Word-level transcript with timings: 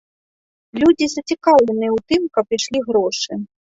Людзі 0.85 1.05
зацікаўленыя 1.13 1.91
ў 1.99 2.09
тым, 2.11 2.21
каб 2.35 2.45
ішлі 2.61 2.87
грошы. 2.93 3.45